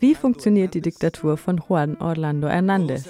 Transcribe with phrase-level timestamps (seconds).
[0.00, 3.08] Wie funktioniert die Diktatur von Juan Orlando Hernández?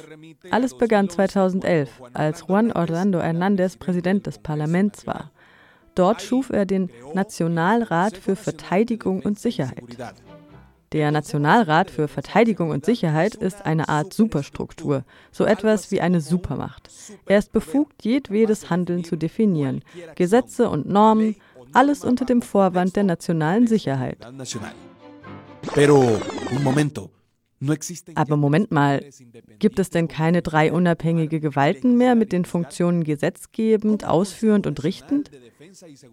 [0.52, 5.33] Alles begann 2011, als Juan Orlando Hernández Präsident des Parlaments war.
[5.96, 9.83] Dort schuf er den Nationalrat für Verteidigung und Sicherheit.
[10.93, 16.91] Der Nationalrat für Verteidigung und Sicherheit ist eine Art Superstruktur, so etwas wie eine Supermacht.
[17.27, 19.82] Er ist befugt, jedwedes Handeln zu definieren,
[20.16, 21.37] Gesetze und Normen,
[21.73, 24.18] alles unter dem Vorwand der nationalen Sicherheit.
[28.14, 29.04] Aber Moment mal,
[29.58, 35.30] gibt es denn keine drei unabhängige Gewalten mehr mit den Funktionen gesetzgebend, ausführend und richtend?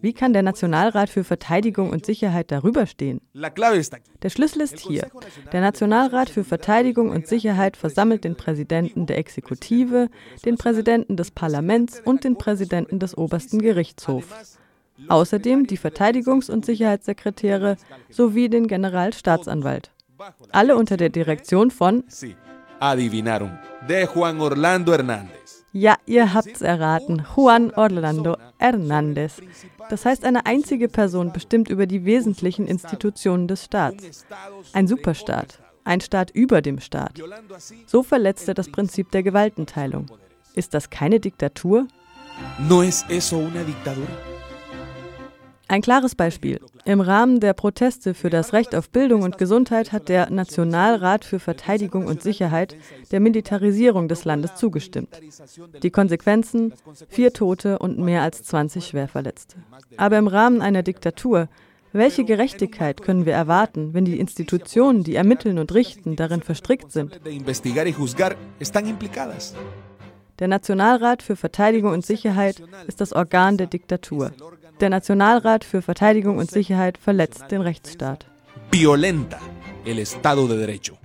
[0.02, 3.22] Wie kann der Nationalrat für Verteidigung und Sicherheit darüber stehen?
[3.32, 5.08] Der Schlüssel ist hier.
[5.52, 10.10] Der Nationalrat für Verteidigung und Sicherheit versammelt den Präsidenten der Exekutive,
[10.44, 14.58] den Präsidenten des Parlaments und den Präsidenten des obersten Gerichtshofs.
[15.06, 17.76] Außerdem die Verteidigungs- und Sicherheitssekretäre
[18.10, 19.90] sowie den Generalstaatsanwalt.
[20.50, 22.04] Alle unter der Direktion von
[25.72, 27.24] Ja, ihr habt's erraten.
[27.36, 29.40] Juan Orlando Hernández.
[29.90, 34.26] Das heißt, eine einzige Person bestimmt über die wesentlichen Institutionen des Staats.
[34.72, 35.60] Ein Superstaat.
[35.84, 37.12] Ein Staat über dem Staat.
[37.86, 40.06] So verletzt er das Prinzip der Gewaltenteilung.
[40.54, 41.86] Ist das keine Diktatur?
[42.58, 44.37] No es eso una dictadura?
[45.70, 46.60] Ein klares Beispiel.
[46.86, 51.38] Im Rahmen der Proteste für das Recht auf Bildung und Gesundheit hat der Nationalrat für
[51.38, 52.74] Verteidigung und Sicherheit
[53.10, 55.20] der Militarisierung des Landes zugestimmt.
[55.82, 56.72] Die Konsequenzen?
[57.08, 59.58] Vier Tote und mehr als 20 Schwerverletzte.
[59.98, 61.48] Aber im Rahmen einer Diktatur,
[61.92, 67.20] welche Gerechtigkeit können wir erwarten, wenn die Institutionen, die ermitteln und richten, darin verstrickt sind?
[70.38, 74.32] Der Nationalrat für Verteidigung und Sicherheit ist das Organ der Diktatur.
[74.80, 78.26] Der Nationalrat für Verteidigung und Sicherheit verletzt den Rechtsstaat.
[78.70, 79.40] Violenta
[79.84, 80.98] el Estado de Derecho.